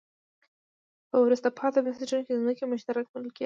[1.09, 3.39] په وروسته پاتې بنسټونو کې ځمکې مشترک ملکیت لري.